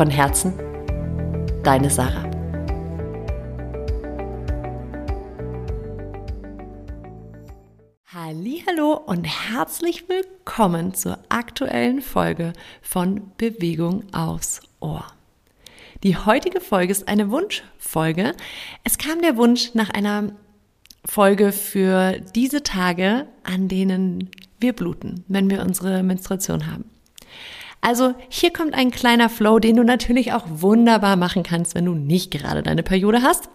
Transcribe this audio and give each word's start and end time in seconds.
Von 0.00 0.08
Herzen, 0.08 0.54
deine 1.62 1.90
Sarah. 1.90 2.24
Hallo 8.06 8.94
und 8.94 9.24
herzlich 9.24 10.08
willkommen 10.08 10.94
zur 10.94 11.18
aktuellen 11.28 12.00
Folge 12.00 12.54
von 12.80 13.32
Bewegung 13.36 14.04
aufs 14.14 14.62
Ohr. 14.80 15.04
Die 16.02 16.16
heutige 16.16 16.62
Folge 16.62 16.92
ist 16.92 17.06
eine 17.06 17.30
Wunschfolge. 17.30 18.32
Es 18.84 18.96
kam 18.96 19.20
der 19.20 19.36
Wunsch 19.36 19.74
nach 19.74 19.90
einer 19.90 20.32
Folge 21.04 21.52
für 21.52 22.20
diese 22.34 22.62
Tage, 22.62 23.26
an 23.44 23.68
denen 23.68 24.30
wir 24.60 24.72
bluten, 24.72 25.24
wenn 25.28 25.50
wir 25.50 25.60
unsere 25.60 26.02
Menstruation 26.02 26.72
haben. 26.72 26.86
Also 27.80 28.14
hier 28.28 28.52
kommt 28.52 28.74
ein 28.74 28.90
kleiner 28.90 29.28
Flow, 29.28 29.58
den 29.58 29.76
du 29.76 29.84
natürlich 29.84 30.32
auch 30.32 30.44
wunderbar 30.48 31.16
machen 31.16 31.42
kannst, 31.42 31.74
wenn 31.74 31.86
du 31.86 31.94
nicht 31.94 32.30
gerade 32.30 32.62
deine 32.62 32.82
Periode 32.82 33.22
hast. 33.22 33.48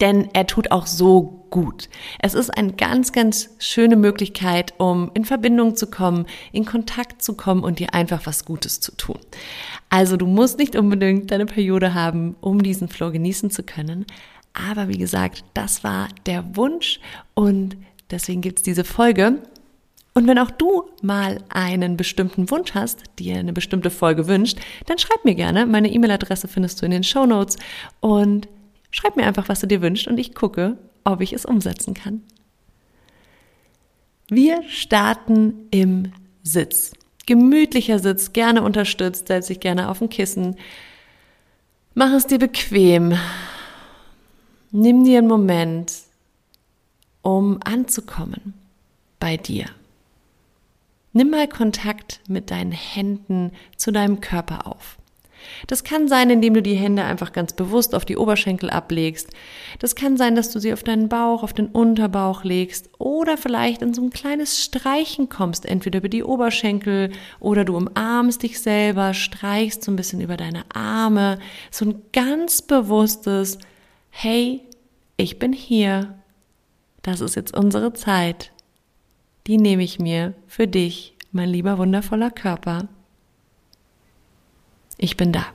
Denn 0.00 0.28
er 0.32 0.46
tut 0.46 0.70
auch 0.70 0.86
so 0.86 1.46
gut. 1.50 1.88
Es 2.18 2.34
ist 2.34 2.50
eine 2.50 2.72
ganz, 2.72 3.12
ganz 3.12 3.50
schöne 3.58 3.96
Möglichkeit, 3.96 4.74
um 4.78 5.10
in 5.14 5.24
Verbindung 5.24 5.76
zu 5.76 5.86
kommen, 5.86 6.26
in 6.50 6.64
Kontakt 6.64 7.22
zu 7.22 7.34
kommen 7.34 7.62
und 7.62 7.78
dir 7.78 7.94
einfach 7.94 8.22
was 8.24 8.44
Gutes 8.44 8.80
zu 8.80 8.96
tun. 8.96 9.18
Also 9.90 10.16
du 10.16 10.26
musst 10.26 10.58
nicht 10.58 10.76
unbedingt 10.76 11.30
deine 11.30 11.46
Periode 11.46 11.94
haben, 11.94 12.36
um 12.40 12.62
diesen 12.62 12.88
Flow 12.88 13.10
genießen 13.10 13.50
zu 13.50 13.62
können. 13.62 14.06
Aber 14.54 14.88
wie 14.88 14.98
gesagt, 14.98 15.44
das 15.54 15.84
war 15.84 16.08
der 16.26 16.56
Wunsch 16.56 17.00
und 17.34 17.76
deswegen 18.10 18.40
gibt's 18.40 18.62
diese 18.62 18.84
Folge. 18.84 19.42
Und 20.14 20.26
wenn 20.26 20.38
auch 20.38 20.50
du 20.50 20.90
mal 21.00 21.42
einen 21.48 21.96
bestimmten 21.96 22.50
Wunsch 22.50 22.74
hast, 22.74 23.02
dir 23.18 23.38
eine 23.38 23.52
bestimmte 23.52 23.90
Folge 23.90 24.26
wünscht, 24.26 24.58
dann 24.86 24.98
schreib 24.98 25.24
mir 25.24 25.34
gerne. 25.34 25.64
Meine 25.66 25.90
E-Mail-Adresse 25.90 26.48
findest 26.48 26.80
du 26.80 26.84
in 26.84 26.90
den 26.90 27.04
Show 27.04 27.24
Notes 27.24 27.56
und 28.00 28.48
schreib 28.90 29.16
mir 29.16 29.24
einfach, 29.24 29.48
was 29.48 29.60
du 29.60 29.66
dir 29.66 29.80
wünschst 29.80 30.06
und 30.06 30.18
ich 30.18 30.34
gucke, 30.34 30.76
ob 31.04 31.22
ich 31.22 31.32
es 31.32 31.46
umsetzen 31.46 31.94
kann. 31.94 32.22
Wir 34.28 34.62
starten 34.68 35.68
im 35.70 36.12
Sitz. 36.42 36.92
Gemütlicher 37.26 37.98
Sitz, 37.98 38.32
gerne 38.32 38.62
unterstützt, 38.62 39.28
setz 39.28 39.46
dich 39.46 39.60
gerne 39.60 39.88
auf 39.88 40.00
ein 40.00 40.08
Kissen. 40.08 40.56
Mach 41.94 42.12
es 42.12 42.26
dir 42.26 42.38
bequem. 42.38 43.16
Nimm 44.70 45.04
dir 45.04 45.18
einen 45.18 45.28
Moment, 45.28 45.92
um 47.22 47.60
anzukommen 47.62 48.54
bei 49.20 49.36
dir. 49.36 49.66
Nimm 51.12 51.30
mal 51.30 51.46
Kontakt 51.46 52.20
mit 52.28 52.50
deinen 52.50 52.72
Händen 52.72 53.52
zu 53.76 53.92
deinem 53.92 54.20
Körper 54.20 54.66
auf. 54.66 54.96
Das 55.66 55.84
kann 55.84 56.08
sein, 56.08 56.30
indem 56.30 56.54
du 56.54 56.62
die 56.62 56.74
Hände 56.74 57.04
einfach 57.04 57.32
ganz 57.32 57.52
bewusst 57.52 57.94
auf 57.94 58.04
die 58.04 58.16
Oberschenkel 58.16 58.70
ablegst. 58.70 59.30
Das 59.78 59.94
kann 59.94 60.16
sein, 60.16 60.36
dass 60.36 60.50
du 60.50 60.58
sie 60.58 60.72
auf 60.72 60.82
deinen 60.82 61.08
Bauch, 61.08 61.42
auf 61.42 61.52
den 61.52 61.66
Unterbauch 61.66 62.44
legst 62.44 62.90
oder 62.98 63.36
vielleicht 63.36 63.82
in 63.82 63.94
so 63.94 64.02
ein 64.02 64.10
kleines 64.10 64.62
Streichen 64.62 65.28
kommst, 65.28 65.66
entweder 65.66 65.98
über 65.98 66.08
die 66.08 66.24
Oberschenkel 66.24 67.12
oder 67.40 67.64
du 67.64 67.76
umarmst 67.76 68.42
dich 68.42 68.60
selber, 68.60 69.14
streichst 69.14 69.84
so 69.84 69.92
ein 69.92 69.96
bisschen 69.96 70.20
über 70.20 70.36
deine 70.36 70.64
Arme. 70.72 71.38
So 71.70 71.86
ein 71.86 72.02
ganz 72.12 72.62
bewusstes, 72.62 73.58
hey, 74.10 74.60
ich 75.16 75.38
bin 75.38 75.52
hier. 75.52 76.18
Das 77.02 77.20
ist 77.20 77.34
jetzt 77.34 77.56
unsere 77.56 77.92
Zeit 77.94 78.52
die 79.46 79.58
nehme 79.58 79.82
ich 79.82 79.98
mir 79.98 80.34
für 80.46 80.68
dich, 80.68 81.16
mein 81.32 81.48
lieber 81.48 81.78
wundervoller 81.78 82.30
Körper. 82.30 82.88
Ich 84.98 85.16
bin 85.16 85.32
da. 85.32 85.46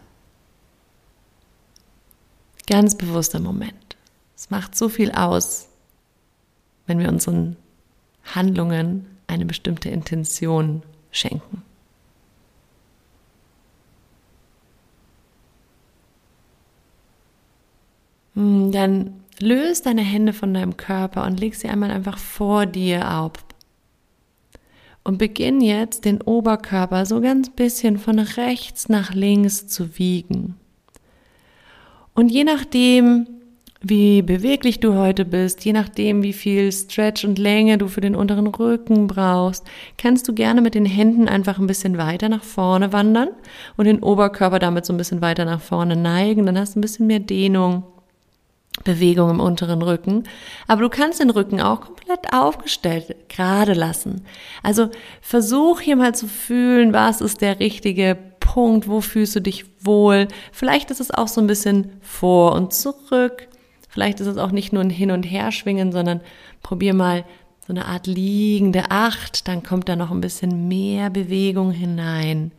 Ganz 2.67 2.95
bewusster 2.95 3.39
Moment. 3.39 3.95
Es 4.35 4.49
macht 4.49 4.75
so 4.75 4.89
viel 4.89 5.11
aus, 5.11 5.69
wenn 6.85 6.99
wir 6.99 7.07
unseren 7.07 7.55
Handlungen 8.35 9.05
eine 9.27 9.45
bestimmte 9.45 9.89
Intention 9.89 10.83
schenken. 11.11 11.63
Hm, 18.33 18.71
dann 18.71 19.23
löst 19.39 19.85
deine 19.85 20.01
Hände 20.01 20.33
von 20.33 20.53
deinem 20.53 20.77
Körper 20.77 21.25
und 21.25 21.39
leg 21.39 21.55
sie 21.55 21.69
einmal 21.69 21.91
einfach 21.91 22.17
vor 22.17 22.65
dir 22.65 23.17
auf, 23.17 23.31
und 25.07 25.19
beginn 25.19 25.62
jetzt 25.62 26.03
den 26.03 26.22
Oberkörper 26.22 27.06
so 27.06 27.22
ganz 27.22 27.50
bisschen 27.50 27.97
von 27.97 28.19
rechts 28.19 28.90
nach 28.90 29.13
links 29.13 29.66
zu 29.66 29.97
wiegen. 29.97 30.56
Und 32.13 32.28
je 32.28 32.44
nachdem, 32.44 33.25
wie 33.81 34.22
beweglich 34.22 34.81
du 34.81 34.96
heute 34.96 35.23
bist, 35.23 35.63
je 35.63 35.72
nachdem, 35.72 36.23
wie 36.23 36.34
viel 36.34 36.73
Stretch 36.73 37.23
und 37.23 37.40
Länge 37.40 37.78
du 37.78 37.88
für 37.88 38.01
den 38.01 38.17
unteren 38.17 38.47
Rücken 38.47 39.07
brauchst, 39.07 39.63
kannst 39.97 40.28
du 40.28 40.34
gerne 40.34 40.59
mit 40.62 40.75
den 40.75 40.85
Händen 40.85 41.29
einfach 41.29 41.57
ein 41.57 41.67
bisschen 41.67 41.97
weiter 41.97 42.28
nach 42.28 42.44
vorne 42.44 42.91
wandern 42.91 43.29
und 43.78 43.85
den 43.85 44.03
Oberkörper 44.03 44.59
damit 44.59 44.85
so 44.85 44.91
ein 44.91 44.97
bisschen 44.97 45.22
weiter 45.22 45.46
nach 45.46 45.62
vorne 45.62 45.96
neigen. 45.96 46.46
Dann 46.46 46.59
hast 46.59 46.75
du 46.75 46.79
ein 46.79 46.81
bisschen 46.81 47.07
mehr 47.07 47.19
Dehnung. 47.22 47.84
Bewegung 48.87 49.29
im 49.29 49.39
unteren 49.39 49.81
Rücken. 49.81 50.23
Aber 50.67 50.81
du 50.81 50.89
kannst 50.89 51.19
den 51.19 51.29
Rücken 51.29 51.61
auch 51.61 51.81
komplett 51.81 52.33
aufgestellt 52.33 53.15
gerade 53.29 53.73
lassen. 53.73 54.25
Also 54.63 54.89
versuch 55.21 55.81
hier 55.81 55.97
mal 55.97 56.15
zu 56.15 56.27
fühlen, 56.27 56.93
was 56.93 57.21
ist 57.21 57.41
der 57.41 57.59
richtige 57.59 58.17
Punkt, 58.39 58.87
wo 58.87 59.01
fühlst 59.01 59.35
du 59.35 59.41
dich 59.41 59.65
wohl. 59.81 60.27
Vielleicht 60.51 60.89
ist 60.89 61.01
es 61.01 61.11
auch 61.11 61.27
so 61.27 61.41
ein 61.41 61.47
bisschen 61.47 61.91
vor 62.01 62.53
und 62.53 62.73
zurück. 62.73 63.49
Vielleicht 63.89 64.19
ist 64.21 64.27
es 64.27 64.37
auch 64.37 64.51
nicht 64.51 64.73
nur 64.73 64.81
ein 64.81 64.89
Hin- 64.89 65.11
und 65.11 65.23
Herschwingen, 65.23 65.91
sondern 65.91 66.21
probier 66.63 66.93
mal 66.93 67.25
so 67.65 67.73
eine 67.73 67.85
Art 67.85 68.07
liegende 68.07 68.89
Acht. 68.89 69.47
Dann 69.47 69.63
kommt 69.63 69.89
da 69.89 69.95
noch 69.97 70.11
ein 70.11 70.21
bisschen 70.21 70.67
mehr 70.69 71.09
Bewegung 71.09 71.71
hinein. 71.71 72.51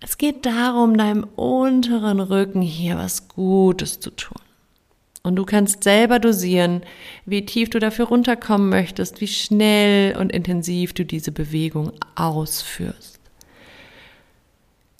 Es 0.00 0.16
geht 0.16 0.46
darum, 0.46 0.96
deinem 0.96 1.24
unteren 1.36 2.20
Rücken 2.20 2.62
hier 2.62 2.96
was 2.96 3.28
Gutes 3.28 4.00
zu 4.00 4.10
tun. 4.10 4.40
Und 5.22 5.36
du 5.36 5.44
kannst 5.44 5.84
selber 5.84 6.18
dosieren, 6.18 6.82
wie 7.26 7.44
tief 7.44 7.68
du 7.68 7.78
dafür 7.78 8.06
runterkommen 8.06 8.70
möchtest, 8.70 9.20
wie 9.20 9.28
schnell 9.28 10.16
und 10.16 10.32
intensiv 10.32 10.94
du 10.94 11.04
diese 11.04 11.30
Bewegung 11.30 11.92
ausführst. 12.14 13.20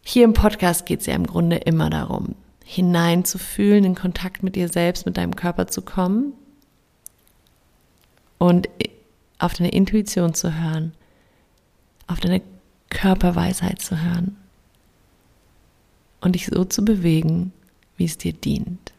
Hier 0.03 0.25
im 0.25 0.35
Podcast 0.35 0.85
geht 0.85 1.01
es 1.01 1.07
ja 1.07 1.15
im 1.15 1.27
Grunde 1.27 1.57
immer 1.57 1.89
darum, 1.89 2.35
hineinzufühlen, 2.67 3.85
in 3.85 3.95
Kontakt 3.95 4.43
mit 4.43 4.57
dir 4.57 4.69
selbst, 4.69 5.07
mit 5.07 5.17
deinem 5.17 5.35
Körper 5.35 5.69
zu 5.69 5.81
kommen 5.81 6.35
und 8.37 8.69
auf 9.39 9.55
deine 9.55 9.71
Intuition 9.71 10.35
zu 10.35 10.61
hören, 10.61 10.93
auf 12.07 12.21
deine 12.21 12.43
Körperweisheit 12.91 13.81
zu 13.81 13.99
hören 14.03 14.37
und 16.21 16.35
dich 16.35 16.47
so 16.47 16.65
zu 16.65 16.85
bewegen, 16.85 17.53
wie 17.97 18.05
es 18.05 18.19
dir 18.19 18.33
dient. 18.33 18.93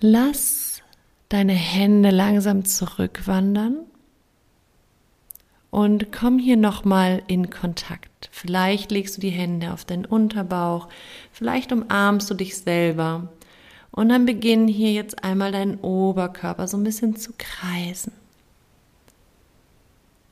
Lass 0.00 0.82
deine 1.28 1.52
Hände 1.52 2.10
langsam 2.10 2.64
zurückwandern 2.64 3.86
und 5.70 6.12
komm 6.12 6.38
hier 6.38 6.56
nochmal 6.56 7.22
in 7.28 7.50
Kontakt. 7.50 8.28
Vielleicht 8.30 8.90
legst 8.90 9.16
du 9.16 9.20
die 9.20 9.30
Hände 9.30 9.72
auf 9.72 9.84
deinen 9.84 10.04
Unterbauch, 10.04 10.88
vielleicht 11.32 11.72
umarmst 11.72 12.28
du 12.28 12.34
dich 12.34 12.58
selber 12.58 13.28
und 13.90 14.08
dann 14.08 14.26
beginn 14.26 14.68
hier 14.68 14.92
jetzt 14.92 15.22
einmal 15.24 15.52
deinen 15.52 15.78
Oberkörper 15.78 16.66
so 16.68 16.76
ein 16.76 16.84
bisschen 16.84 17.16
zu 17.16 17.32
kreisen. 17.38 18.12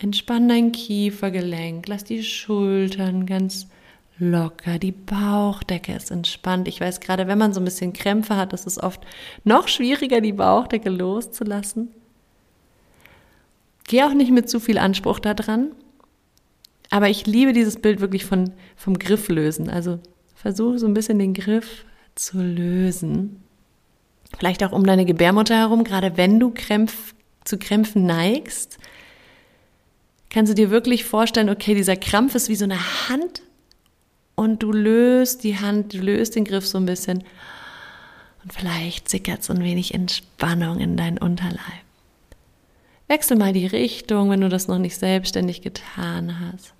Entspann 0.03 0.49
dein 0.49 0.73
Kiefergelenk, 0.73 1.87
lass 1.87 2.05
die 2.05 2.23
Schultern 2.23 3.27
ganz 3.27 3.67
locker, 4.19 4.79
die 4.79 4.93
Bauchdecke 4.93 5.93
ist 5.93 6.11
entspannt. 6.11 6.69
Ich 6.69 6.81
weiß 6.81 7.01
gerade, 7.01 7.27
wenn 7.27 7.37
man 7.37 7.53
so 7.53 7.61
ein 7.61 7.67
bisschen 7.67 7.93
Krämpfe 7.93 8.37
hat, 8.37 8.55
ist 8.55 8.67
es 8.67 8.83
oft 8.83 9.03
noch 9.45 9.69
schwieriger, 9.69 10.23
die 10.23 10.33
Bauchdecke 10.33 10.89
loszulassen. 10.89 11.91
Geh 13.89 14.03
auch 14.05 14.15
nicht 14.15 14.31
mit 14.31 14.49
zu 14.49 14.59
viel 14.59 14.79
Anspruch 14.79 15.19
da 15.19 15.35
dran. 15.35 15.73
Aber 16.89 17.11
ich 17.11 17.27
liebe 17.27 17.53
dieses 17.53 17.77
Bild 17.77 18.01
wirklich 18.01 18.25
von, 18.25 18.53
vom 18.77 18.99
Griff 18.99 19.29
lösen. 19.29 19.69
Also 19.69 19.99
versuche 20.35 20.79
so 20.79 20.87
ein 20.87 20.95
bisschen 20.95 21.19
den 21.19 21.35
Griff 21.35 21.85
zu 22.15 22.39
lösen. 22.39 23.43
Vielleicht 24.39 24.65
auch 24.65 24.73
um 24.73 24.85
deine 24.85 25.05
Gebärmutter 25.05 25.57
herum, 25.57 25.85
gerade 25.85 26.17
wenn 26.17 26.41
du 26.41 26.53
Krämpf, 26.55 27.15
zu 27.45 27.59
Krämpfen 27.59 28.07
neigst, 28.07 28.79
kannst 30.31 30.51
du 30.51 30.55
dir 30.55 30.71
wirklich 30.71 31.05
vorstellen, 31.05 31.51
okay, 31.51 31.75
dieser 31.75 31.97
Krampf 31.97 32.35
ist 32.35 32.49
wie 32.49 32.57
so 32.57 32.65
eine 32.65 33.09
Hand 33.09 33.43
und 34.37 34.63
du 34.63 34.73
löst 34.73 35.45
die 35.45 35.59
Hand, 35.59 35.93
du 35.93 35.99
löst 35.99 36.37
den 36.37 36.45
Griff 36.45 36.67
so 36.67 36.79
ein 36.79 36.87
bisschen 36.87 37.25
und 38.43 38.53
vielleicht 38.53 39.09
sickert 39.09 39.43
so 39.43 39.53
ein 39.53 39.63
wenig 39.63 39.93
Entspannung 39.93 40.79
in 40.79 40.97
deinen 40.97 41.19
Unterleib. 41.19 41.85
Wechsel 43.09 43.37
mal 43.37 43.53
die 43.53 43.67
Richtung, 43.67 44.31
wenn 44.31 44.41
du 44.41 44.49
das 44.49 44.69
noch 44.69 44.79
nicht 44.79 44.97
selbstständig 44.97 45.63
getan 45.63 46.41
hast. 46.41 46.73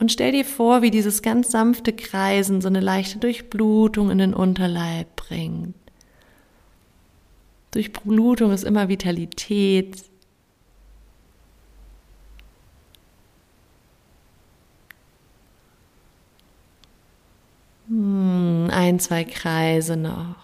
Und 0.00 0.10
stell 0.10 0.32
dir 0.32 0.44
vor, 0.44 0.82
wie 0.82 0.90
dieses 0.90 1.22
ganz 1.22 1.50
sanfte 1.50 1.92
Kreisen 1.92 2.60
so 2.60 2.68
eine 2.68 2.80
leichte 2.80 3.18
Durchblutung 3.18 4.10
in 4.10 4.18
den 4.18 4.34
Unterleib 4.34 5.14
bringt. 5.14 5.74
Durchblutung 7.70 8.50
ist 8.50 8.64
immer 8.64 8.88
Vitalität. 8.88 10.02
Hm, 17.88 18.70
zwei 19.00 19.24
Kreise 19.24 19.96
noch. 19.96 20.36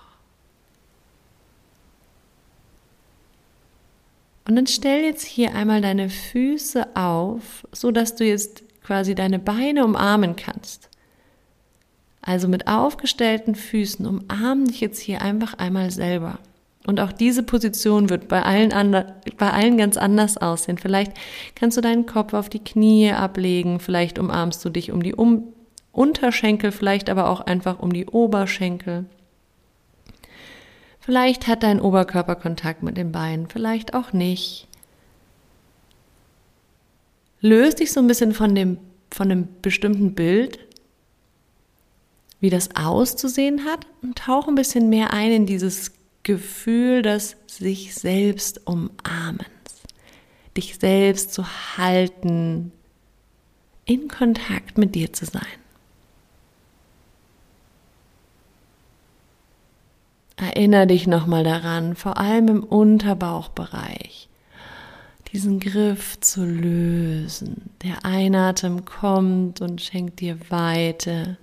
Und 4.49 4.55
dann 4.55 4.67
stell 4.67 5.05
jetzt 5.05 5.25
hier 5.25 5.55
einmal 5.55 5.81
deine 5.81 6.09
Füße 6.09 6.97
auf, 6.97 7.67
so 7.73 7.91
dass 7.91 8.15
du 8.15 8.25
jetzt 8.25 8.63
quasi 8.85 9.15
deine 9.15 9.41
Beine 9.41 9.85
umarmen 9.85 10.37
kannst. 10.37 10.89
Also 12.23 12.47
mit 12.49 12.69
aufgestellten 12.69 13.55
Füßen 13.55 14.07
umarm 14.07 14.67
dich 14.67 14.81
jetzt 14.81 15.01
hier 15.01 15.23
einfach 15.23 15.55
einmal 15.55 15.91
selber. 15.91 16.39
Und 16.87 17.01
auch 17.01 17.11
diese 17.11 17.43
Position 17.43 18.11
wird 18.11 18.29
bei 18.29 18.43
allen, 18.43 18.73
andre, 18.73 19.17
bei 19.37 19.51
allen 19.51 19.77
ganz 19.77 19.97
anders 19.97 20.37
aussehen. 20.37 20.79
Vielleicht 20.79 21.13
kannst 21.57 21.77
du 21.77 21.81
deinen 21.81 22.07
Kopf 22.07 22.33
auf 22.33 22.49
die 22.49 22.63
Knie 22.63 23.11
ablegen, 23.11 23.81
vielleicht 23.81 24.21
umarmst 24.21 24.65
du 24.65 24.71
dich 24.71 24.93
um 24.93 25.03
die 25.03 25.15
um 25.15 25.53
Unterschenkel, 25.97 26.73
vielleicht 26.73 27.09
aber 27.09 27.29
auch 27.29 27.41
einfach 27.41 27.79
um 27.79 27.93
die 27.93 28.07
Oberschenkel. 28.07 29.07
Vielleicht 31.01 31.47
hat 31.47 31.63
dein 31.63 31.81
Oberkörper 31.81 32.35
Kontakt 32.35 32.83
mit 32.83 32.97
den 32.97 33.13
Beinen, 33.13 33.49
vielleicht 33.49 33.95
auch 33.95 34.13
nicht. 34.13 34.67
Löst 37.41 37.79
dich 37.81 37.93
so 37.93 38.01
ein 38.01 38.09
bisschen 38.09 38.35
von 38.35 38.55
dem, 38.55 38.79
von 39.11 39.31
einem 39.31 39.49
bestimmten 39.63 40.15
Bild, 40.15 40.59
wie 42.41 42.51
das 42.51 42.75
auszusehen 42.75 43.65
hat 43.65 43.87
und 44.03 44.19
tauch 44.19 44.49
ein 44.49 44.57
bisschen 44.57 44.89
mehr 44.89 45.13
ein 45.13 45.33
in 45.33 45.47
dieses 45.47 45.93
Gefühl 46.25 47.03
des 47.03 47.37
sich 47.47 47.95
selbst 47.95 48.67
umarmens, 48.67 49.47
dich 50.57 50.77
selbst 50.77 51.33
zu 51.33 51.45
halten, 51.77 52.73
in 53.85 54.09
Kontakt 54.09 54.77
mit 54.77 54.97
dir 54.97 55.13
zu 55.13 55.25
sein. 55.25 55.66
Erinnere 60.37 60.87
dich 60.87 61.07
nochmal 61.07 61.45
daran, 61.45 61.97
vor 61.97 62.19
allem 62.19 62.49
im 62.49 62.63
Unterbauchbereich, 62.63 64.29
diesen 65.33 65.61
Griff 65.61 66.21
zu 66.21 66.45
lösen. 66.45 67.71
Der 67.83 68.05
Einatem 68.05 68.85
kommt 68.85 69.63
und 69.63 69.81
schenkt 69.81 70.21
dir 70.21 70.39
Weite. 70.51 71.39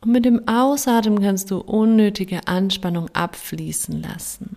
Und 0.00 0.10
mit 0.10 0.24
dem 0.24 0.48
Ausatmen 0.48 1.22
kannst 1.22 1.52
du 1.52 1.58
unnötige 1.58 2.48
Anspannung 2.48 3.08
abfließen 3.12 4.02
lassen. 4.02 4.56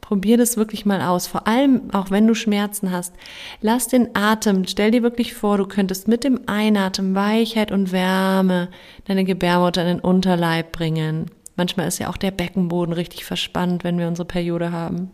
Probier 0.00 0.36
das 0.36 0.56
wirklich 0.56 0.84
mal 0.86 1.00
aus, 1.02 1.26
vor 1.26 1.46
allem 1.46 1.90
auch 1.92 2.10
wenn 2.10 2.26
du 2.26 2.34
Schmerzen 2.34 2.90
hast. 2.90 3.14
Lass 3.60 3.88
den 3.88 4.14
Atem, 4.14 4.66
stell 4.66 4.90
dir 4.90 5.02
wirklich 5.02 5.34
vor, 5.34 5.58
du 5.58 5.66
könntest 5.66 6.08
mit 6.08 6.24
dem 6.24 6.40
Einatmen 6.46 7.14
Weichheit 7.14 7.70
und 7.70 7.92
Wärme 7.92 8.68
deine 9.06 9.24
Gebärmutter 9.24 9.82
in 9.82 9.98
den 9.98 10.00
Unterleib 10.00 10.72
bringen. 10.72 11.30
Manchmal 11.56 11.88
ist 11.88 11.98
ja 11.98 12.08
auch 12.08 12.16
der 12.16 12.30
Beckenboden 12.30 12.94
richtig 12.94 13.24
verspannt, 13.24 13.84
wenn 13.84 13.98
wir 13.98 14.08
unsere 14.08 14.26
Periode 14.26 14.72
haben. 14.72 15.10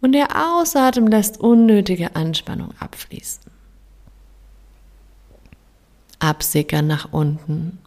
Und 0.00 0.12
der 0.12 0.28
Ausatmen 0.36 1.10
lässt 1.10 1.40
unnötige 1.40 2.14
Anspannung 2.14 2.74
abfließen. 2.78 3.42
Absickern 6.18 6.86
nach 6.86 7.12
unten. 7.12 7.78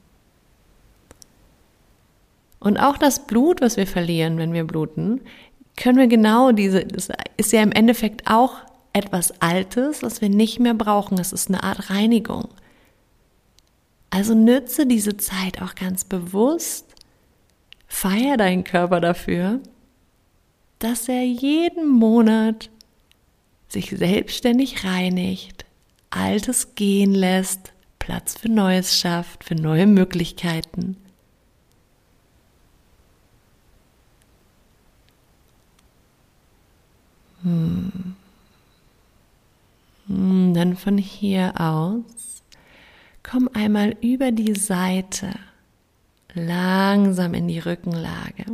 Und 2.60 2.78
auch 2.78 2.98
das 2.98 3.28
Blut, 3.28 3.62
was 3.62 3.78
wir 3.78 3.86
verlieren, 3.86 4.40
wenn 4.40 4.54
wir 4.54 4.64
bluten, 4.64 5.22
können 5.76 6.00
wir 6.00 6.08
genau 6.08 6.52
diese, 6.52 6.86
das 6.86 7.10
ist 7.38 7.54
ja 7.54 7.62
im 7.62 7.72
Endeffekt 7.72 8.24
auch 8.26 8.56
etwas 8.94 9.40
Altes, 9.42 10.02
was 10.02 10.22
wir 10.22 10.30
nicht 10.30 10.60
mehr 10.60 10.74
brauchen. 10.74 11.20
Es 11.20 11.32
ist 11.32 11.50
eine 11.50 11.62
Art 11.64 11.92
Reinigung. 11.92 12.50
Also 14.10 14.34
nütze 14.34 14.86
diese 14.86 15.18
Zeit 15.18 15.62
auch 15.62 15.76
ganz 15.76 16.06
bewusst. 16.06 16.86
Feier 17.88 18.38
deinen 18.38 18.64
Körper 18.64 19.02
dafür, 19.02 19.60
dass 20.80 21.08
er 21.10 21.24
jeden 21.26 21.88
Monat 21.88 22.70
sich 23.68 23.90
selbstständig 23.90 24.84
reinigt, 24.84 25.66
Altes 26.10 26.76
gehen 26.76 27.14
lässt, 27.14 27.74
Platz 28.00 28.38
für 28.38 28.50
Neues 28.50 28.98
schafft, 28.98 29.44
für 29.44 29.56
neue 29.56 29.88
Möglichkeiten. 29.88 30.98
Hm. 37.44 38.16
hm 40.08 40.54
dann 40.54 40.76
von 40.76 40.98
hier 40.98 41.54
aus 41.60 42.37
Komm 43.30 43.50
einmal 43.54 43.96
über 44.02 44.32
die 44.32 44.56
Seite 44.56 45.32
langsam 46.34 47.34
in 47.34 47.48
die 47.48 47.60
Rückenlage. 47.60 48.46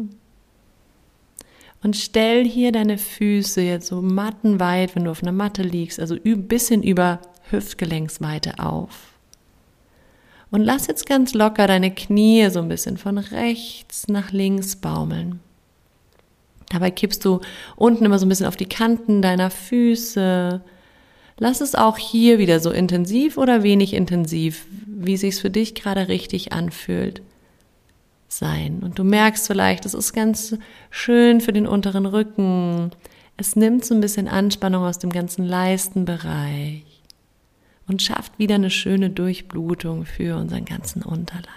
Und 1.83 1.97
stell 1.97 2.45
hier 2.45 2.71
deine 2.71 2.97
Füße 2.97 3.61
jetzt 3.61 3.87
so 3.87 4.01
mattenweit, 4.01 4.95
wenn 4.95 5.03
du 5.03 5.11
auf 5.11 5.21
einer 5.21 5.33
Matte 5.33 5.63
liegst, 5.63 5.99
also 5.99 6.15
ein 6.15 6.47
bisschen 6.47 6.81
über 6.81 7.19
Hüftgelenksweite 7.51 8.57
auf. 8.59 9.13
Und 10.49 10.61
lass 10.61 10.87
jetzt 10.87 11.05
ganz 11.05 11.33
locker 11.33 11.67
deine 11.67 11.93
Knie 11.93 12.49
so 12.49 12.59
ein 12.59 12.69
bisschen 12.69 12.97
von 12.97 13.17
rechts 13.17 14.07
nach 14.07 14.31
links 14.31 14.75
baumeln. 14.77 15.39
Dabei 16.69 16.89
kippst 16.89 17.23
du 17.25 17.41
unten 17.75 18.05
immer 18.05 18.17
so 18.17 18.25
ein 18.25 18.29
bisschen 18.29 18.47
auf 18.47 18.55
die 18.55 18.69
Kanten 18.69 19.21
deiner 19.21 19.51
Füße, 19.51 20.61
Lass 21.37 21.61
es 21.61 21.75
auch 21.75 21.97
hier 21.97 22.37
wieder 22.39 22.59
so 22.59 22.71
intensiv 22.71 23.37
oder 23.37 23.63
wenig 23.63 23.93
intensiv, 23.93 24.65
wie 24.85 25.17
sich's 25.17 25.39
für 25.39 25.49
dich 25.49 25.75
gerade 25.75 26.07
richtig 26.07 26.53
anfühlt, 26.53 27.21
sein. 28.27 28.81
Und 28.83 28.99
du 28.99 29.03
merkst 29.03 29.47
vielleicht, 29.47 29.85
es 29.85 29.93
ist 29.93 30.13
ganz 30.13 30.57
schön 30.89 31.41
für 31.41 31.53
den 31.53 31.67
unteren 31.67 32.05
Rücken. 32.05 32.91
Es 33.37 33.55
nimmt 33.55 33.85
so 33.85 33.95
ein 33.95 34.01
bisschen 34.01 34.27
Anspannung 34.27 34.83
aus 34.83 34.99
dem 34.99 35.11
ganzen 35.11 35.45
Leistenbereich 35.45 36.83
und 37.87 38.01
schafft 38.01 38.37
wieder 38.39 38.55
eine 38.55 38.69
schöne 38.69 39.09
Durchblutung 39.09 40.05
für 40.05 40.37
unseren 40.37 40.65
ganzen 40.65 41.03
Unterleib. 41.03 41.47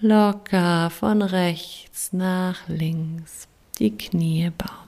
Locker 0.00 0.90
von 0.90 1.22
rechts 1.22 2.12
nach 2.12 2.68
links 2.68 3.48
die 3.78 3.96
Knie 3.96 4.50
bauen. 4.56 4.87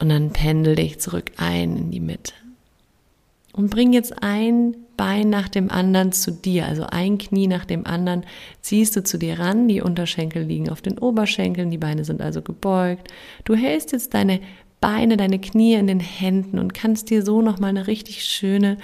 Und 0.00 0.08
dann 0.08 0.30
pendel 0.30 0.74
dich 0.74 0.98
zurück 0.98 1.30
ein 1.36 1.76
in 1.76 1.90
die 1.90 2.00
Mitte. 2.00 2.32
Und 3.52 3.70
bring 3.70 3.92
jetzt 3.92 4.22
ein 4.22 4.76
Bein 4.96 5.30
nach 5.30 5.48
dem 5.48 5.70
anderen 5.70 6.12
zu 6.12 6.30
dir, 6.30 6.66
also 6.66 6.84
ein 6.84 7.18
Knie 7.18 7.46
nach 7.46 7.64
dem 7.64 7.86
anderen, 7.86 8.24
ziehst 8.60 8.96
du 8.96 9.02
zu 9.02 9.18
dir 9.18 9.38
ran, 9.38 9.66
die 9.66 9.80
Unterschenkel 9.80 10.42
liegen 10.42 10.68
auf 10.68 10.82
den 10.82 10.98
Oberschenkeln, 10.98 11.70
die 11.70 11.78
Beine 11.78 12.04
sind 12.04 12.20
also 12.20 12.42
gebeugt. 12.42 13.08
Du 13.44 13.54
hältst 13.54 13.92
jetzt 13.92 14.12
deine 14.12 14.40
Beine, 14.80 15.16
deine 15.16 15.38
Knie 15.38 15.74
in 15.74 15.86
den 15.86 16.00
Händen 16.00 16.58
und 16.58 16.74
kannst 16.74 17.10
dir 17.10 17.24
so 17.24 17.42
nochmal 17.42 17.70
eine 17.70 17.86
richtig 17.86 18.24
schöne 18.24 18.78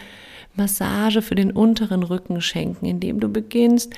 Massage 0.54 1.22
für 1.22 1.34
den 1.34 1.52
unteren 1.52 2.02
Rücken 2.02 2.40
schenken, 2.40 2.86
indem 2.86 3.20
du 3.20 3.28
beginnst, 3.28 3.94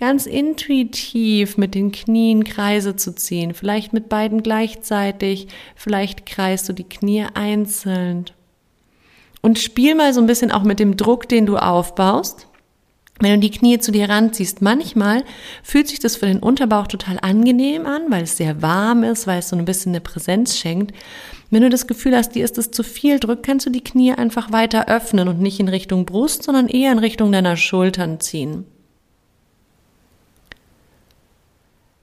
ganz 0.00 0.24
intuitiv 0.24 1.58
mit 1.58 1.74
den 1.74 1.92
Knien 1.92 2.42
Kreise 2.44 2.96
zu 2.96 3.14
ziehen, 3.14 3.52
vielleicht 3.52 3.92
mit 3.92 4.08
beiden 4.08 4.42
gleichzeitig, 4.42 5.48
vielleicht 5.76 6.24
kreist 6.24 6.66
du 6.70 6.72
die 6.72 6.88
Knie 6.88 7.26
einzeln. 7.34 8.24
Und 9.42 9.58
spiel 9.58 9.94
mal 9.94 10.14
so 10.14 10.20
ein 10.22 10.26
bisschen 10.26 10.52
auch 10.52 10.62
mit 10.62 10.80
dem 10.80 10.96
Druck, 10.96 11.28
den 11.28 11.44
du 11.44 11.58
aufbaust. 11.58 12.46
Wenn 13.20 13.34
du 13.34 13.46
die 13.46 13.50
Knie 13.50 13.78
zu 13.78 13.92
dir 13.92 14.08
ranziehst, 14.08 14.62
manchmal 14.62 15.22
fühlt 15.62 15.88
sich 15.88 15.98
das 15.98 16.16
für 16.16 16.24
den 16.24 16.38
Unterbauch 16.38 16.86
total 16.86 17.18
angenehm 17.20 17.84
an, 17.84 18.04
weil 18.08 18.22
es 18.22 18.38
sehr 18.38 18.62
warm 18.62 19.04
ist, 19.04 19.26
weil 19.26 19.40
es 19.40 19.50
so 19.50 19.56
ein 19.56 19.66
bisschen 19.66 19.92
eine 19.92 20.00
Präsenz 20.00 20.56
schenkt. 20.56 20.96
Wenn 21.50 21.60
du 21.60 21.68
das 21.68 21.86
Gefühl 21.86 22.16
hast, 22.16 22.34
dir 22.34 22.44
ist 22.44 22.56
es 22.56 22.70
zu 22.70 22.82
viel, 22.82 23.20
drück, 23.20 23.42
kannst 23.42 23.66
du 23.66 23.70
die 23.70 23.84
Knie 23.84 24.12
einfach 24.12 24.50
weiter 24.50 24.88
öffnen 24.88 25.28
und 25.28 25.40
nicht 25.42 25.60
in 25.60 25.68
Richtung 25.68 26.06
Brust, 26.06 26.44
sondern 26.44 26.68
eher 26.68 26.90
in 26.90 26.98
Richtung 26.98 27.32
deiner 27.32 27.58
Schultern 27.58 28.18
ziehen. 28.18 28.64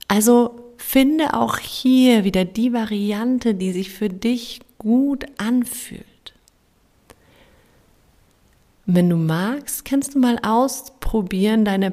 Also 0.07 0.73
finde 0.77 1.33
auch 1.33 1.57
hier 1.57 2.23
wieder 2.23 2.45
die 2.45 2.73
Variante, 2.73 3.53
die 3.53 3.71
sich 3.71 3.91
für 3.91 4.09
dich 4.09 4.61
gut 4.77 5.25
anfühlt. 5.37 6.03
Wenn 8.85 9.09
du 9.09 9.17
magst, 9.17 9.83
kannst 9.83 10.15
du 10.15 10.19
mal 10.19 10.39
ausprobieren, 10.41 11.65
deine 11.65 11.91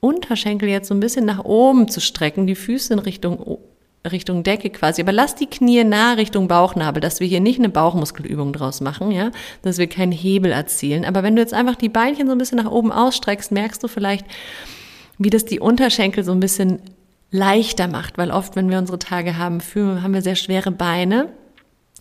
Unterschenkel 0.00 0.68
jetzt 0.68 0.88
so 0.88 0.94
ein 0.94 1.00
bisschen 1.00 1.24
nach 1.24 1.44
oben 1.44 1.88
zu 1.88 2.00
strecken, 2.00 2.46
die 2.46 2.56
Füße 2.56 2.92
in 2.92 2.98
Richtung, 2.98 3.58
Richtung 4.04 4.42
Decke 4.42 4.70
quasi. 4.70 5.02
Aber 5.02 5.12
lass 5.12 5.36
die 5.36 5.46
Knie 5.46 5.84
nah 5.84 6.14
Richtung 6.14 6.48
Bauchnabel, 6.48 7.00
dass 7.00 7.20
wir 7.20 7.28
hier 7.28 7.40
nicht 7.40 7.58
eine 7.60 7.68
Bauchmuskelübung 7.68 8.52
draus 8.52 8.80
machen, 8.80 9.12
ja, 9.12 9.30
dass 9.62 9.78
wir 9.78 9.86
keinen 9.86 10.12
Hebel 10.12 10.50
erzielen. 10.50 11.04
Aber 11.04 11.22
wenn 11.22 11.36
du 11.36 11.42
jetzt 11.42 11.54
einfach 11.54 11.76
die 11.76 11.88
Beinchen 11.88 12.26
so 12.26 12.32
ein 12.32 12.38
bisschen 12.38 12.58
nach 12.58 12.70
oben 12.70 12.90
ausstreckst, 12.90 13.52
merkst 13.52 13.82
du 13.82 13.88
vielleicht, 13.88 14.26
wie 15.18 15.30
das 15.30 15.44
die 15.44 15.60
Unterschenkel 15.60 16.24
so 16.24 16.32
ein 16.32 16.40
bisschen 16.40 16.80
leichter 17.36 17.88
macht, 17.88 18.18
weil 18.18 18.30
oft, 18.30 18.56
wenn 18.56 18.70
wir 18.70 18.78
unsere 18.78 18.98
Tage 18.98 19.36
haben, 19.36 19.60
haben 19.74 20.14
wir 20.14 20.22
sehr 20.22 20.36
schwere 20.36 20.70
Beine 20.70 21.28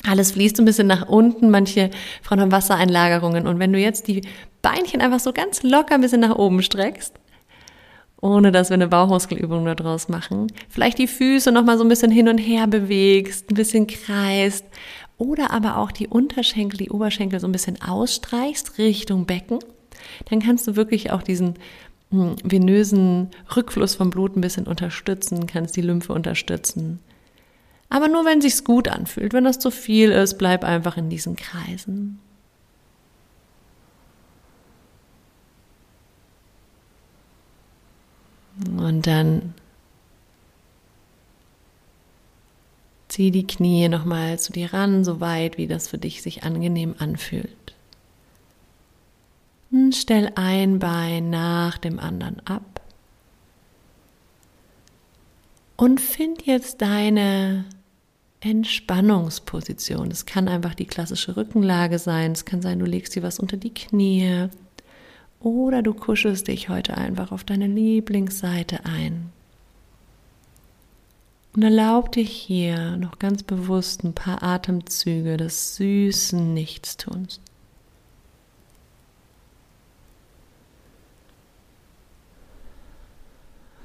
alles 0.08 0.32
fließt 0.32 0.60
ein 0.60 0.65
bisschen 0.65 0.88
nach 0.88 1.08
unten, 1.08 1.50
manche 1.50 1.89
Frauen 2.22 2.42
haben 2.42 2.51
Wassereinlagerungen. 2.51 3.48
Und 3.48 3.60
wenn 3.60 3.74
du 3.74 3.80
jetzt 3.80 4.08
die 4.08 4.22
Beinchen 4.62 5.01
einfach 5.01 5.20
so 5.20 5.34
ganz 5.34 5.63
locker 5.63 5.96
ein 5.96 6.01
bisschen 6.01 6.22
nach 6.22 6.36
oben 6.36 6.62
streckst, 6.62 7.15
ohne 8.22 8.51
dass 8.51 8.70
wir 8.70 8.75
eine 8.75 8.88
Bauchmuskelübung 8.88 9.65
daraus 9.65 10.10
machen, 10.10 10.48
vielleicht 10.70 10.98
die 10.98 11.08
Füße 11.08 11.51
nochmal 11.51 11.77
so 11.77 11.84
ein 11.84 11.89
bisschen 11.89 12.12
hin 12.12 12.30
und 12.30 12.38
her 12.38 12.68
bewegst, 12.68 13.50
ein 13.50 13.56
bisschen 13.56 13.88
kreist 13.88 14.65
oder 15.18 15.51
aber 15.51 15.77
auch 15.77 15.92
die 15.92 16.08
Unterschenkel, 16.08 16.77
die 16.77 16.89
Oberschenkel 16.89 17.39
so 17.39 17.48
ein 17.48 17.51
bisschen 17.51 17.82
ausstreichst 17.82 18.77
Richtung 18.77 19.25
Becken, 19.25 19.60
dann 20.30 20.42
kannst 20.42 20.68
du 20.68 20.75
wirklich 20.75 21.12
auch 21.12 21.24
diesen 21.24 21.56
venösen 22.12 23.32
Rückfluss 23.56 23.96
vom 23.96 24.10
Blut 24.10 24.36
ein 24.36 24.42
bisschen 24.42 24.68
unterstützen, 24.68 25.48
kannst 25.48 25.76
die 25.76 25.82
Lymphe 25.82 26.14
unterstützen. 26.14 27.00
Aber 27.90 28.08
nur 28.08 28.26
wenn 28.26 28.42
sich's 28.42 28.64
gut 28.64 28.88
anfühlt. 28.88 29.34
Wenn 29.34 29.44
das 29.44 29.60
zu 29.60 29.72
viel 29.72 30.12
ist, 30.12 30.38
bleib 30.38 30.64
einfach 30.64 30.98
in 30.98 31.10
diesen 31.10 31.36
Kreisen. 31.36 32.20
Und 38.78 39.06
dann 39.06 39.54
zieh 43.10 43.32
die 43.32 43.48
Knie 43.48 43.90
nochmal 43.90 44.40
zu 44.40 44.54
dir 44.54 44.74
ran, 44.74 45.04
so 45.04 45.20
weit, 45.20 45.58
wie 45.58 45.68
das 45.68 45.88
für 45.88 45.98
dich 45.98 46.22
sich 46.22 46.44
angenehm 46.44 46.96
anfühlt. 47.00 47.75
Und 49.75 49.94
stell 49.94 50.32
ein 50.36 50.79
Bein 50.79 51.29
nach 51.29 51.77
dem 51.77 52.00
anderen 52.00 52.39
ab. 52.48 52.79
Und 55.75 56.00
find 56.00 56.46
jetzt 56.46 56.82
deine 56.82 57.65
Entspannungsposition. 58.39 60.12
Es 60.12 60.25
kann 60.25 60.48
einfach 60.48 60.75
die 60.75 60.86
klassische 60.86 61.36
Rückenlage 61.36 62.00
sein. 62.00 62.32
Es 62.32 62.46
kann 62.46 62.62
sein, 62.62 62.79
du 62.79 62.86
legst 62.86 63.17
dir 63.17 63.24
was 63.24 63.38
unter 63.38 63.58
die 63.58 63.74
Knie. 63.74 64.48
Oder 65.41 65.82
du 65.82 65.94
kuschelst 65.94 66.48
dich 66.48 66.70
heute 66.70 66.96
einfach 66.96 67.34
auf 67.34 67.44
deine 67.44 67.67
Lieblingsseite 67.67 68.86
ein. 68.86 69.34
Und 71.53 71.63
erlaub 71.63 72.13
dir 72.13 72.24
hier 72.24 72.96
noch 72.96 73.20
ganz 73.20 73.44
bewusst 73.44 74.05
ein 74.05 74.13
paar 74.13 74.41
Atemzüge 74.41 75.36
des 75.36 75.75
süßen 75.75 76.53
Nichtstuns. 76.53 77.41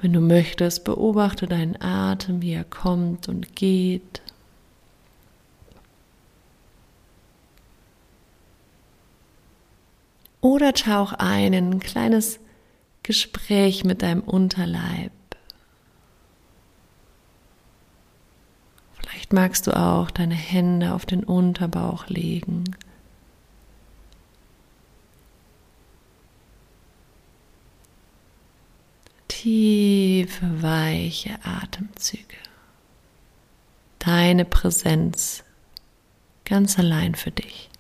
Wenn 0.03 0.13
du 0.15 0.21
möchtest, 0.21 0.85
beobachte 0.85 1.47
deinen 1.47 1.81
Atem, 1.81 2.41
wie 2.41 2.53
er 2.53 2.65
kommt 2.65 3.29
und 3.29 3.55
geht. 3.55 4.23
Oder 10.41 10.73
tauch 10.73 11.13
ein 11.13 11.53
in 11.53 11.71
ein 11.71 11.81
kleines 11.81 12.41
Gespräch 13.03 13.85
mit 13.85 14.01
deinem 14.01 14.23
Unterleib. 14.23 15.13
Vielleicht 18.95 19.35
magst 19.35 19.67
du 19.67 19.77
auch 19.77 20.11
deine 20.11 20.35
Hände 20.35 20.95
auf 20.95 21.05
den 21.05 21.25
Unterbauch 21.25 22.09
legen. 22.09 22.65
Tiefe, 29.41 30.63
weiche 30.63 31.39
Atemzüge. 31.43 32.37
Deine 33.99 34.45
Präsenz 34.45 35.45
ganz 36.45 36.79
allein 36.79 37.15
für 37.15 37.31
dich. 37.31 37.71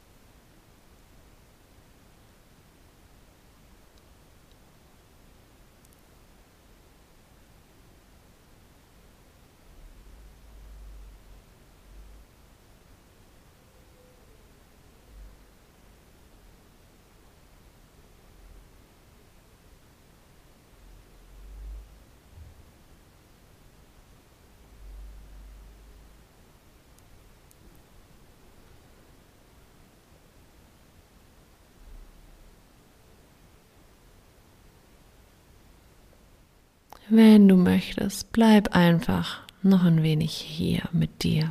Wenn 37.12 37.48
du 37.48 37.56
möchtest, 37.56 38.30
bleib 38.30 38.76
einfach 38.76 39.40
noch 39.64 39.82
ein 39.82 40.04
wenig 40.04 40.30
hier 40.30 40.82
mit 40.92 41.24
dir. 41.24 41.50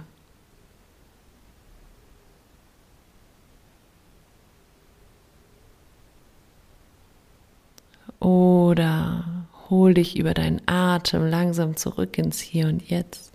Oder 8.21 9.45
hol 9.69 9.93
dich 9.93 10.17
über 10.17 10.33
deinen 10.33 10.61
Atem 10.65 11.27
langsam 11.27 11.75
zurück 11.75 12.17
ins 12.17 12.39
Hier 12.39 12.67
und 12.69 12.89
Jetzt. 12.89 13.33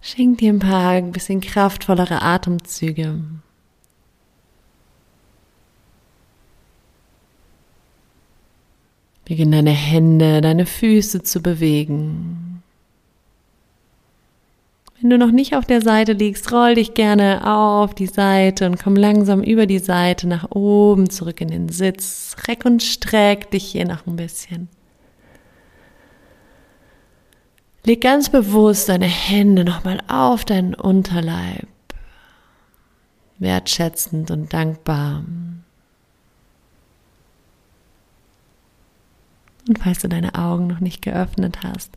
Schenk 0.00 0.38
dir 0.38 0.52
ein 0.52 0.60
paar 0.60 0.90
ein 0.90 1.10
bisschen 1.10 1.40
kraftvollere 1.40 2.22
Atemzüge. 2.22 3.18
Beginn 9.32 9.52
deine 9.52 9.70
Hände, 9.70 10.42
deine 10.42 10.66
Füße 10.66 11.22
zu 11.22 11.40
bewegen. 11.40 12.62
Wenn 15.00 15.08
du 15.08 15.16
noch 15.16 15.30
nicht 15.30 15.56
auf 15.56 15.64
der 15.64 15.80
Seite 15.80 16.12
liegst, 16.12 16.52
roll 16.52 16.74
dich 16.74 16.92
gerne 16.92 17.50
auf 17.50 17.94
die 17.94 18.08
Seite 18.08 18.66
und 18.66 18.78
komm 18.78 18.94
langsam 18.94 19.42
über 19.42 19.64
die 19.64 19.78
Seite 19.78 20.28
nach 20.28 20.50
oben 20.50 21.08
zurück 21.08 21.40
in 21.40 21.48
den 21.48 21.70
Sitz. 21.70 22.36
Reck 22.46 22.66
und 22.66 22.82
streck 22.82 23.50
dich 23.50 23.64
hier 23.64 23.86
noch 23.86 24.06
ein 24.06 24.16
bisschen. 24.16 24.68
Leg 27.86 28.02
ganz 28.02 28.28
bewusst 28.28 28.90
deine 28.90 29.06
Hände 29.06 29.64
nochmal 29.64 30.00
auf 30.08 30.44
deinen 30.44 30.74
Unterleib. 30.74 31.68
Wertschätzend 33.38 34.30
und 34.30 34.52
dankbar. 34.52 35.24
Und 39.72 39.78
falls 39.78 40.00
du 40.00 40.08
deine 40.10 40.34
Augen 40.34 40.66
noch 40.66 40.80
nicht 40.80 41.00
geöffnet 41.00 41.60
hast, 41.62 41.96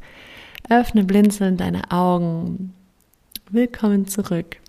öffne 0.70 1.04
blinzelnd 1.04 1.60
deine 1.60 1.92
Augen. 1.92 2.74
Willkommen 3.50 4.08
zurück. 4.08 4.62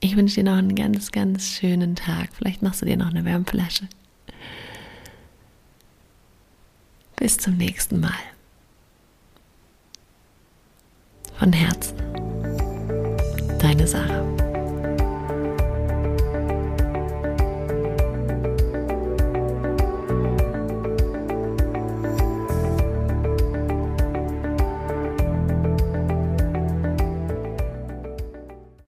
Ich 0.00 0.16
wünsche 0.16 0.34
dir 0.34 0.50
noch 0.50 0.58
einen 0.58 0.74
ganz, 0.74 1.12
ganz 1.12 1.46
schönen 1.46 1.94
Tag. 1.94 2.30
Vielleicht 2.32 2.60
machst 2.62 2.82
du 2.82 2.86
dir 2.86 2.96
noch 2.96 3.06
eine 3.10 3.24
Wärmflasche. 3.24 3.88
Bis 7.14 7.36
zum 7.36 7.56
nächsten 7.56 8.00
Mal. 8.00 8.10
Von 11.38 11.52
Herzen. 11.52 11.94
Deine 13.60 13.86
Sarah. 13.86 14.53